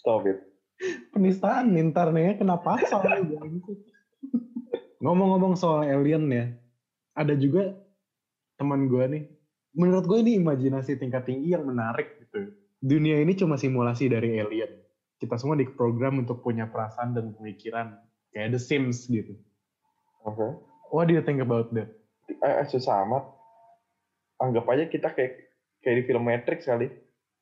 [0.00, 0.40] stop it
[1.12, 3.76] penistaan ntar nih ya, kena pasal nih, bangku.
[5.04, 6.56] Ngomong-ngomong soal alien ya,
[7.12, 7.76] ada juga
[8.56, 9.22] teman gue nih,
[9.76, 12.56] menurut gue ini imajinasi tingkat tinggi yang menarik gitu.
[12.80, 14.72] Dunia ini cuma simulasi dari alien.
[15.20, 18.00] Kita semua diprogram untuk punya perasaan dan pemikiran
[18.32, 19.36] kayak The Sims gitu.
[20.24, 21.88] oke What do you think about that?
[22.30, 23.24] eh, susah amat
[24.38, 25.50] anggap aja kita kayak
[25.82, 26.88] kayak di film Matrix kali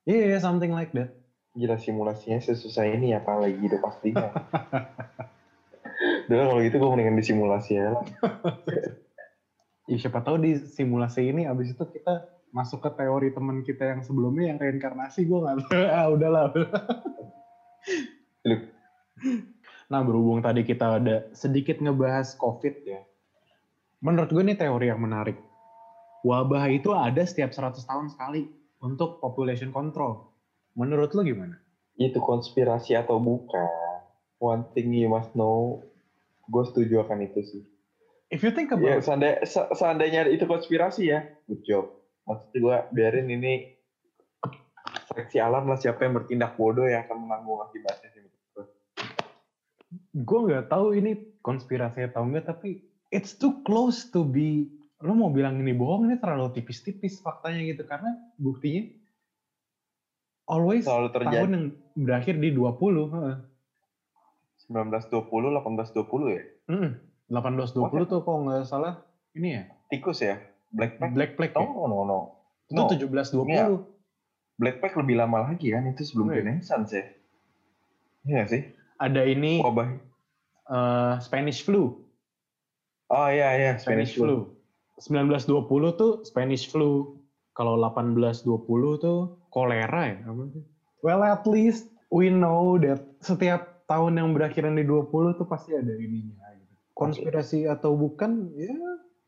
[0.08, 1.12] Yeah, yeah, something like that.
[1.52, 4.30] gila simulasinya sesusah ini ya apalagi hidup pastinya
[6.28, 7.88] Udah kalau gitu gue mendingan disimulasi ya.
[9.88, 12.20] Ya, siapa tahu di simulasi ini abis itu kita
[12.52, 15.80] masuk ke teori teman kita yang sebelumnya yang reinkarnasi gue nggak tahu.
[15.96, 16.52] ah udahlah.
[19.88, 23.00] Nah berhubung tadi kita ada sedikit ngebahas COVID ya.
[23.98, 25.34] Menurut gue ini teori yang menarik.
[26.22, 28.46] Wabah itu ada setiap 100 tahun sekali
[28.78, 30.34] untuk population control.
[30.78, 31.58] Menurut lo gimana?
[31.98, 33.66] Itu konspirasi atau bukan?
[34.38, 35.82] One thing you must know,
[36.48, 37.62] Gue setuju akan itu sih.
[38.32, 41.92] If you think Ya, about seandainya, se- seandainya itu konspirasi ya, good job.
[42.24, 43.76] Maksud gue, biarin ini
[45.12, 48.24] seleksi alam lah siapa yang bertindak bodoh yang akan menanggung akibatnya sih.
[50.12, 54.68] gue nggak tahu ini konspirasi atau enggak tapi it's too close to be
[54.98, 58.90] lo mau bilang ini bohong ini terlalu tipis-tipis faktanya gitu karena buktinya
[60.44, 61.34] always Selalu terjadi.
[61.36, 61.66] tahun yang
[61.96, 62.74] berakhir di 20
[63.08, 63.36] heeh.
[64.66, 65.24] 1920,
[65.56, 66.42] 1820 ya?
[66.68, 66.90] Mm,
[67.30, 69.00] 1820 tuh kalau nggak salah
[69.32, 70.36] ini ya Tikus ya?
[70.68, 71.10] Blackpack?
[71.12, 71.64] Black Plague ya?
[71.64, 72.18] No, no, no.
[72.66, 72.84] itu No.
[72.84, 73.64] 1720 Iya.
[74.58, 76.42] Blackpack lebih lama lagi kan, itu sebelum Wih.
[76.42, 77.06] Renaissance ya?
[78.26, 78.62] Iya sih?
[78.98, 79.94] ada ini Wabah.
[80.66, 82.02] eh, Spanish flu
[83.08, 83.70] Oh iya, iya.
[83.80, 84.24] Spanish, Spanish, flu.
[84.24, 84.58] flu
[84.98, 87.14] 1920 tuh Spanish flu
[87.54, 89.18] kalau 1820 tuh
[89.50, 90.62] kolera ya apa sih?
[91.06, 95.94] Well at least we know that setiap tahun yang berakhiran di 20 tuh pasti ada
[95.94, 96.74] ininya gitu.
[96.98, 98.74] Konspirasi atau bukan ya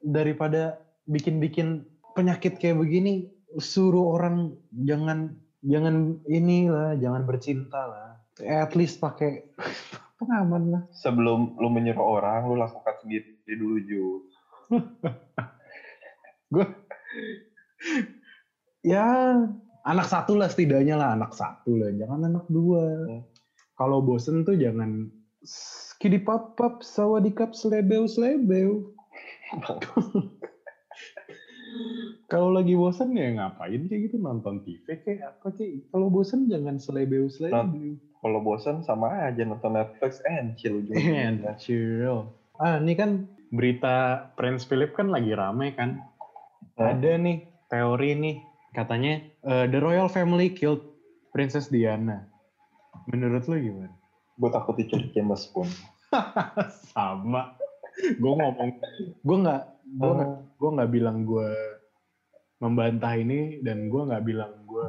[0.02, 1.86] daripada bikin-bikin
[2.18, 4.54] penyakit kayak begini suruh orang
[4.86, 8.08] jangan jangan inilah jangan bercinta lah.
[8.42, 9.46] At least pakai
[10.18, 10.82] pengaman lah.
[10.92, 14.04] Sebelum lu menyuruh orang, lu lakukan sendiri dulu, Ju.
[16.50, 16.66] gue
[18.82, 19.06] ya
[19.86, 21.90] anak satu lah setidaknya lah anak satu lah.
[21.94, 22.84] Jangan anak dua.
[23.06, 23.22] Hmm.
[23.80, 25.08] kalau bosen tuh jangan
[25.40, 28.92] skidi pap pap sawadikap selebeu selebeu.
[32.30, 34.22] Kalau lagi bosen ya ngapain kayak gitu?
[34.22, 35.90] Nonton TV kayak apa kayak?
[35.90, 37.98] Kalau bosen jangan selebeu selebeu.
[38.20, 41.02] Kalau bosan sama aja nonton Netflix and chill juga.
[41.26, 42.30] and chill.
[42.60, 45.98] Ah ini kan berita Prince Philip kan lagi rame kan
[46.78, 46.94] Hah?
[46.94, 48.36] ada nih teori nih
[48.74, 50.90] katanya eh, the royal family killed
[51.30, 52.26] Princess Diana.
[53.06, 53.94] Menurut lo gimana?
[54.34, 55.70] Gue takut diculik James Bond.
[56.90, 57.54] Sama.
[58.18, 58.70] Gue ngomong,
[59.22, 59.62] gue nggak,
[60.00, 61.50] gue nggak, gue nggak bilang gue
[62.60, 64.86] membantah ini dan gue nggak bilang gue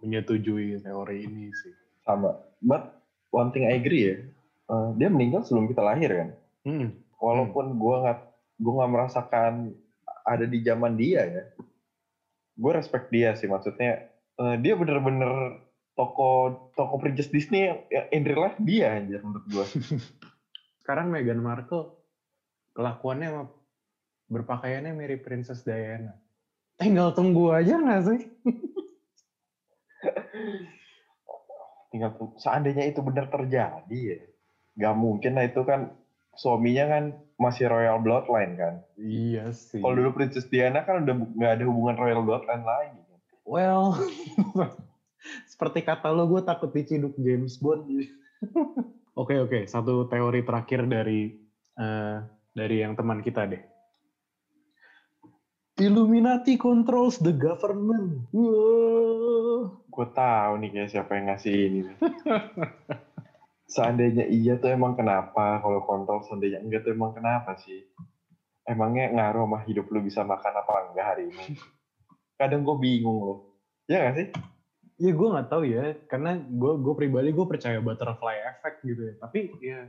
[0.00, 1.74] menyetujui teori ini sih.
[2.08, 2.40] Sama.
[2.64, 2.96] But
[3.30, 4.16] one thing I agree ya,
[4.72, 6.28] eh, dia meninggal sebelum kita lahir kan.
[6.64, 6.88] Hmm.
[7.22, 8.18] Walaupun gue nggak
[8.58, 9.70] gue nggak merasakan
[10.26, 11.44] ada di zaman dia ya,
[12.58, 13.46] gue respect dia sih.
[13.46, 14.10] Maksudnya
[14.42, 15.62] eh, dia bener-bener
[15.94, 17.78] toko toko princess Disney yang,
[18.10, 19.66] in real life dia aja menurut gue.
[20.82, 21.94] Sekarang Meghan Markle
[22.74, 23.44] kelakuannya sama
[24.26, 26.18] berpakaiannya mirip Princess Diana.
[26.80, 28.20] Tinggal tunggu aja nggak sih?
[31.92, 34.20] tinggal seandainya itu benar terjadi ya
[34.72, 35.92] nggak mungkin lah itu kan
[36.32, 37.04] suaminya kan
[37.36, 39.80] masih royal bloodline kan Iya sih.
[39.80, 43.18] kalau dulu Princess Diana kan udah nggak ada hubungan royal bloodline lagi kan.
[43.42, 43.98] Well,
[45.50, 47.84] seperti kata lo, gue takut diciduk James Bond.
[49.12, 51.36] Oke oke, satu teori terakhir dari
[51.76, 52.16] eh,
[52.50, 53.60] dari yang teman kita deh.
[55.76, 58.24] Illuminati controls the government.
[59.84, 61.80] Gue tahu nih kayak siapa yang ngasih ini.
[63.72, 65.56] seandainya iya tuh emang kenapa?
[65.64, 67.80] Kalau kontrol seandainya enggak tuh emang kenapa sih?
[68.68, 71.56] Emangnya ngaruh sama hidup lu bisa makan apa enggak hari ini?
[72.36, 73.38] Kadang gue bingung loh.
[73.88, 74.28] Ya nggak sih?
[75.00, 79.14] Ya gue nggak tahu ya, karena gue gue pribadi gue percaya butterfly effect gitu ya.
[79.18, 79.80] Tapi ya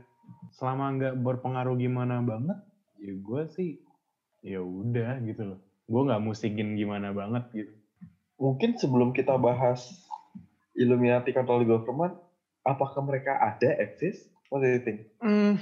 [0.56, 2.58] selama nggak berpengaruh gimana banget,
[2.98, 3.78] ya gue sih
[4.40, 5.60] ya udah gitu loh.
[5.84, 7.72] Gue nggak musingin gimana banget gitu.
[8.34, 9.86] mungkin sebelum kita bahas
[10.74, 12.18] Illuminati control the government,
[12.64, 14.26] apakah mereka ada eksis?
[14.48, 15.12] What do you think?
[15.20, 15.60] Hmm,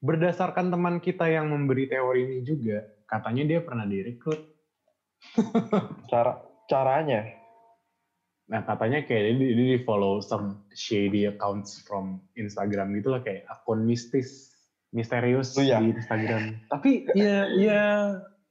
[0.00, 4.38] berdasarkan teman kita yang memberi teori ini juga, katanya dia pernah direkrut.
[6.12, 6.38] Cara
[6.68, 7.26] caranya?
[8.48, 13.44] Nah katanya kayak dia, dia di follow some shady accounts from Instagram gitu lah kayak
[13.44, 14.56] akun mistis,
[14.88, 15.84] misterius Oh, iya.
[15.84, 16.56] di Instagram.
[16.72, 17.82] Tapi ya ya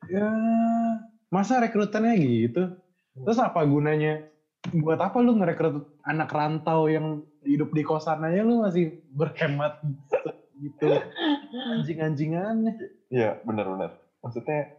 [0.05, 0.27] ya
[1.33, 2.77] masa rekrutannya gitu.
[3.17, 4.21] Terus apa gunanya?
[4.67, 9.79] Buat apa lu ngerekrut anak rantau yang hidup di kosan aja lu masih berhemat
[10.63, 10.85] gitu.
[11.77, 12.73] Anjing-anjingannya.
[13.13, 13.95] Iya, benar-benar.
[14.19, 14.75] Maksudnya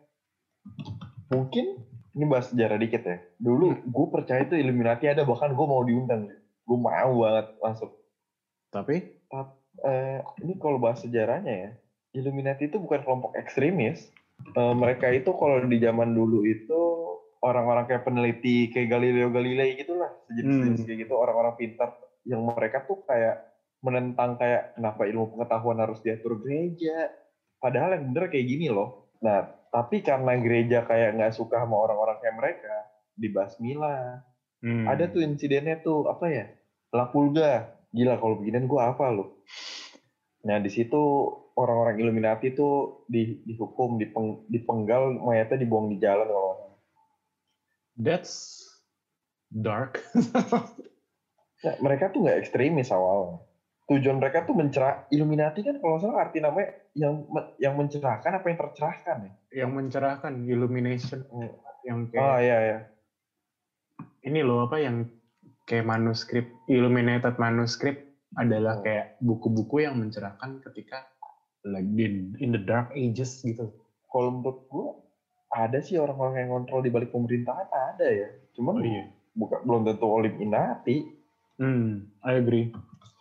[1.32, 1.80] mungkin
[2.12, 3.22] ini bahas sejarah dikit ya.
[3.40, 6.28] Dulu gue percaya itu Illuminati ada bahkan gue mau diundang.
[6.68, 7.90] Gue mau banget masuk.
[8.68, 9.18] Tapi
[9.78, 11.70] Eh, ini kalau bahas sejarahnya ya,
[12.18, 14.10] Illuminati itu bukan kelompok ekstremis.
[14.54, 16.80] Eh, mereka itu kalau di zaman dulu itu
[17.42, 20.87] orang-orang kayak peneliti kayak Galileo Galilei gitulah, sejenis-jenis Hmm.
[20.87, 21.94] kayak gitu orang-orang pintar
[22.27, 23.40] yang mereka tuh kayak
[23.79, 27.14] menentang kayak kenapa ilmu pengetahuan harus diatur gereja.
[27.62, 29.11] Padahal yang bener kayak gini loh.
[29.22, 32.74] Nah, tapi karena gereja kayak nggak suka sama orang-orang kayak mereka,
[33.14, 34.22] dibasmilah.
[34.62, 36.46] hmm, Ada tuh insidennya tuh apa ya?
[36.94, 37.79] La Pulga.
[37.88, 39.40] Gila kalau beginian gue apa lo?
[40.44, 41.01] Nah di situ
[41.57, 46.67] orang-orang Illuminati tuh di, dihukum, dipeng, dipenggal, mayatnya dibuang di jalan kalau.
[47.98, 48.62] That's
[49.50, 49.98] dark.
[51.58, 53.42] Ya, mereka tuh nggak ekstremis awalnya.
[53.90, 55.11] Tujuan mereka tuh mencerah.
[55.11, 57.26] Illuminati kan kalau salah arti namanya yang
[57.58, 59.32] yang mencerahkan apa yang tercerahkan ya?
[59.66, 61.50] yang mencerahkan illumination Hmm.
[61.82, 62.78] yang Oh kayak iya iya.
[64.22, 65.11] ini loh apa yang
[65.66, 68.06] kayak manuskrip illuminated manuskrip
[68.38, 68.87] adalah Oh.
[68.87, 71.11] kayak buku-buku yang mencerahkan ketika
[71.66, 73.74] like in, in the dark ages gitu.
[74.06, 74.94] Kalau menurut gua
[75.48, 78.28] ada sih orang-orang yang kontrol di balik pemerintahan ada ya.
[78.52, 79.08] Cuman iya.
[79.32, 80.96] bukan belum tentu Illuminati.
[81.56, 82.70] Hmm, I agree.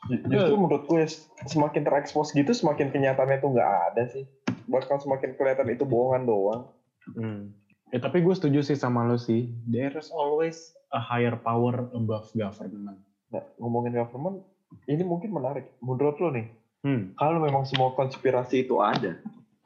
[0.07, 1.03] Ju- Justru menurut gue
[1.45, 4.27] semakin terekspos gitu semakin kenyataannya tuh nggak ada sih.
[4.67, 6.61] Bakal semakin kelihatan itu bohongan doang.
[7.09, 7.55] Hmm.
[7.87, 9.47] Ya tapi gue setuju sih sama lo sih.
[9.63, 10.59] There's always
[10.89, 12.99] a higher power above government.
[13.27, 14.43] Nah, ngomongin government,
[14.85, 15.71] ini mungkin menarik.
[15.79, 17.15] Menurut lo nih, Hmm.
[17.15, 19.19] kalau memang semua konspirasi itu ada,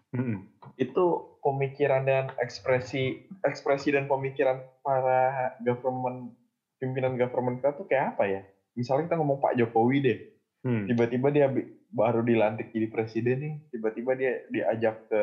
[0.09, 0.45] Hmm.
[0.77, 1.05] Itu
[1.41, 6.33] pemikiran dan ekspresi ekspresi dan pemikiran para government
[6.77, 8.41] pimpinan government kita tuh kayak apa ya?
[8.77, 10.19] Misalnya kita ngomong Pak Jokowi deh,
[10.61, 10.85] Hmm.
[10.85, 11.49] tiba-tiba dia
[11.89, 15.21] baru dilantik jadi presiden nih, tiba-tiba dia diajak ke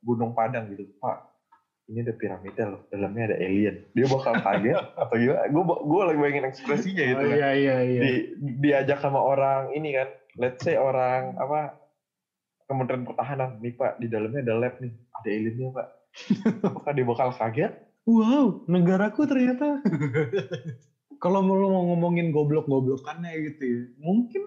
[0.00, 1.28] Gunung Padang gitu, Pak.
[1.92, 3.84] Ini ada piramida loh, dalamnya ada alien.
[3.92, 5.44] Dia bakal kaget atau gimana?
[5.52, 7.20] Gue gue lagi bayangin ekspresinya gitu.
[7.20, 7.36] Oh, kan.
[7.36, 8.00] iya iya iya.
[8.00, 8.12] Di,
[8.64, 10.08] diajak sama orang ini kan,
[10.40, 11.76] let's say orang apa
[12.68, 15.88] Kementerian Pertahanan, nih Pak, di dalamnya ada lab nih, ada aliennya Pak.
[16.68, 17.72] Apakah dia bakal kaget?
[18.04, 19.80] Wow, negaraku ternyata.
[21.24, 24.42] kalau mau mau ngomongin goblok-goblokannya gitu ya, mungkin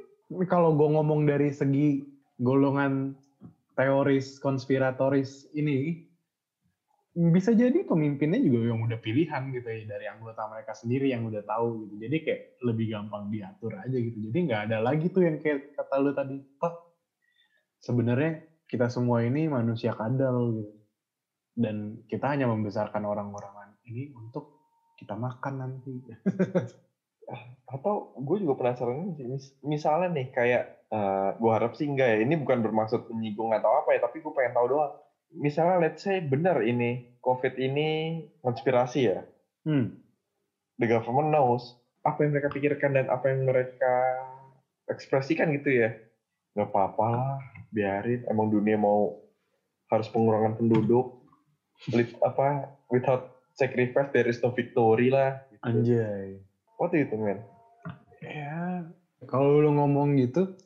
[0.48, 2.06] kalau gue ngomong dari segi
[2.40, 3.18] golongan
[3.76, 6.06] teoris konspiratoris ini,
[7.12, 11.44] bisa jadi pemimpinnya juga yang udah pilihan gitu ya dari anggota mereka sendiri yang udah
[11.44, 12.08] tahu gitu.
[12.08, 14.18] Jadi kayak lebih gampang diatur aja gitu.
[14.32, 16.91] Jadi nggak ada lagi tuh yang kayak kata lu tadi, Pak,
[17.82, 20.82] sebenarnya kita semua ini manusia kadal gitu
[21.58, 24.48] dan kita hanya membesarkan orang-orang ini untuk
[24.96, 26.00] kita makan nanti.
[27.74, 30.64] Atau gue juga penasaran sih, mis- misalnya nih kayak,
[31.40, 34.56] gue harap sih enggak ya, ini bukan bermaksud menyinggung atau apa ya, tapi gue pengen
[34.56, 34.94] tahu doang.
[35.32, 39.24] Misalnya let's say benar ini, COVID ini konspirasi ya,
[39.62, 39.94] Hmm.
[40.82, 43.94] the government knows apa yang mereka pikirkan dan apa yang mereka
[44.90, 45.94] ekspresikan gitu ya.
[46.58, 47.38] Nggak apa-apa lah,
[47.72, 48.28] biarin.
[48.28, 49.18] Emang dunia mau
[49.88, 51.24] harus pengurangan penduduk,
[51.90, 55.42] Lit- apa without sacrifice there is no victory lah.
[55.50, 55.64] Gitu.
[55.66, 56.28] Anjay.
[56.82, 57.40] You think, man?
[58.22, 58.86] Ya,
[59.26, 60.58] kalau lu ngomong gitu,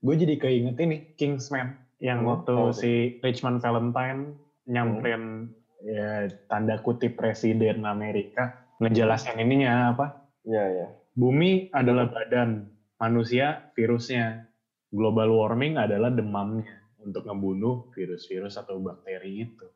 [0.00, 2.70] gue jadi keinget ini Kingsman yang Hmm, waktu tuh.
[2.74, 5.50] si Richmond Valentine nyamperin
[5.82, 10.30] ya tanda kutip presiden Amerika ngejelasin ininya apa?
[10.46, 10.86] Ya, ya.
[11.14, 14.46] Bumi adalah badan, manusia virusnya,
[14.94, 16.70] global warming adalah demamnya
[17.02, 19.66] untuk ngebunuh virus-virus atau bakteri itu.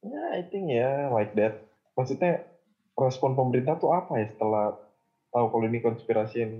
[0.00, 1.60] Ya, I think ya like that.
[1.94, 2.42] Maksudnya
[2.96, 4.74] respon pemerintah tuh apa ya setelah
[5.30, 6.52] tahu kalau ini konspirasi yang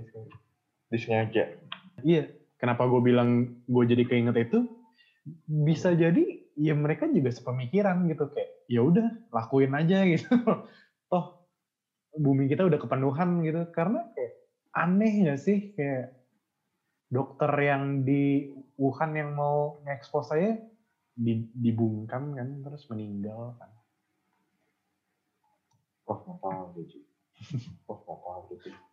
[0.93, 1.49] disengaja?
[2.05, 2.29] Iya,
[2.61, 4.69] kenapa gue bilang gue jadi keinget itu?
[5.49, 6.23] Bisa jadi
[6.55, 10.31] ya mereka juga sepemikiran gitu kayak ya udah lakuin aja gitu.
[11.11, 11.25] Toh
[12.15, 14.33] bumi kita udah kepenuhan gitu karena kayak
[14.71, 16.14] aneh gak sih kayak
[17.09, 20.59] dokter yang di Wuhan yang mau ngekspos saya
[21.15, 23.71] di, dibungkam kan terus meninggal kan.
[26.05, 26.85] Oh, nggak tahu.
[27.89, 28.41] Oh, nggak tahu.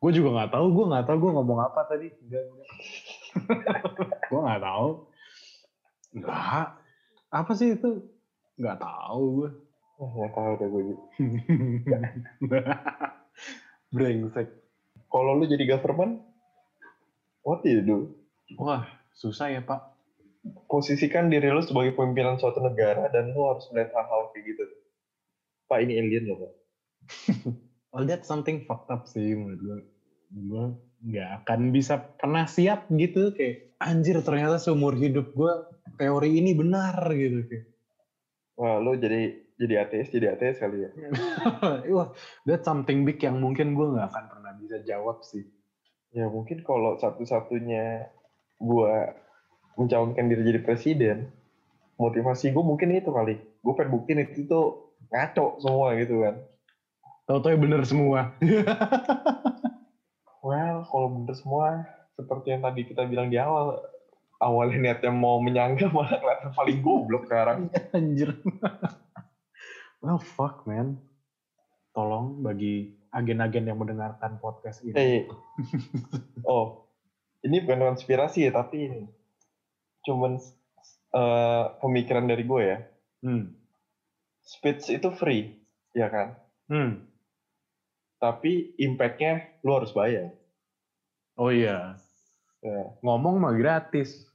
[0.01, 2.09] Gue juga nggak tahu, gue nggak tahu gue ngomong apa tadi.
[2.25, 2.68] Enggak, enggak.
[4.31, 4.88] gue nggak tahu.
[6.16, 6.66] Enggak.
[7.33, 7.90] Apa sih itu?
[8.57, 9.51] Nggak tahu gue.
[10.01, 10.83] Oh, nggak tahu deh gue.
[13.94, 14.48] Brengsek.
[15.12, 16.25] Kalau lu jadi government,
[17.42, 18.11] what you do?
[18.59, 19.81] Wah, susah ya Pak.
[20.66, 24.64] Posisikan diri lu sebagai pimpinan suatu negara dan lu harus melihat hal-hal kayak gitu.
[25.70, 26.52] Pak, ini alien loh, Pak.
[27.94, 29.78] Well, that's something fucked up sih menurut gue.
[30.33, 30.64] Gue
[31.02, 35.52] nggak akan bisa pernah siap gitu kayak anjir ternyata seumur hidup gue
[35.98, 37.66] teori ini benar gitu kayak.
[38.55, 40.90] Wah, lu jadi jadi ateis, jadi ateis kali ya.
[41.96, 42.10] Wah,
[42.46, 45.46] that's something big yang mungkin gue nggak akan pernah bisa jawab sih.
[46.13, 48.13] Ya mungkin kalau satu-satunya
[48.60, 49.17] gua
[49.81, 51.33] mencalonkan diri jadi presiden,
[51.96, 53.40] motivasi gue mungkin itu kali.
[53.65, 56.37] Gue pengen buktiin itu tuh ngaco semua gitu kan.
[57.25, 58.37] Tahu-tahu bener semua.
[60.42, 61.87] Well, kalau bener semua,
[62.19, 63.79] seperti yang tadi kita bilang di awal,
[64.42, 67.71] awalnya niatnya mau menyangka malah kelihatan paling goblok sekarang.
[67.94, 68.42] Anjir.
[70.02, 70.98] well, fuck man.
[71.94, 74.96] Tolong bagi agen-agen yang mendengarkan podcast ini.
[74.96, 75.23] Eh,
[76.48, 76.88] oh,
[77.44, 79.02] ini bukan konspirasi ya, tapi ini
[80.02, 80.40] cuman
[81.15, 82.79] eh, pemikiran dari gue ya.
[83.23, 83.54] Hmm.
[84.42, 85.63] Speech itu free,
[85.94, 86.35] ya kan?
[86.67, 87.06] Hmm.
[88.19, 90.35] Tapi impact-nya lu harus bayar.
[91.38, 91.98] Oh iya.
[92.63, 92.81] Ya.
[93.02, 94.27] Ngomong mah gratis.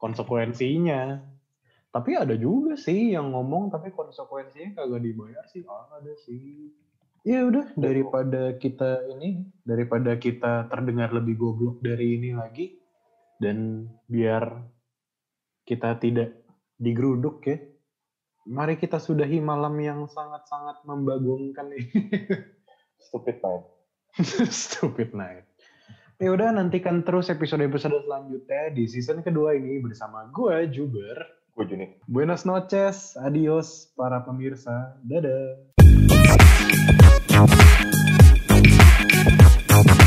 [0.00, 1.20] Konsekuensinya.
[1.92, 5.60] Tapi ada juga sih yang ngomong tapi konsekuensinya kagak dibayar sih.
[5.68, 6.72] Ada sih.
[7.20, 12.80] Ya udah daripada kita ini, daripada kita terdengar lebih goblok dari ini lagi
[13.36, 14.64] dan biar
[15.68, 16.32] kita tidak
[16.80, 17.60] digeruduk ya.
[18.48, 22.08] Mari kita sudahi malam yang sangat-sangat membagongkan ini.
[23.04, 23.68] Stupid man.
[24.48, 25.44] Stupid night.
[26.16, 31.20] Ya udah nantikan terus episode-episode selanjutnya di season kedua ini bersama gue Juber.
[31.52, 32.00] Gue Junik.
[32.08, 34.96] Buenas noches, adios para pemirsa.
[35.04, 35.68] Dadah.
[37.40, 37.54] Nope.
[39.70, 39.99] Nope.